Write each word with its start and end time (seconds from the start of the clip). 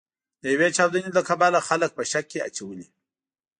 د 0.41 0.43
یوې 0.53 0.69
چاودنې 0.77 1.09
له 1.17 1.21
کبله 1.29 1.59
خلک 1.67 1.89
په 1.97 2.03
شک 2.11 2.25
کې 2.31 2.45
اچولي. 2.47 2.87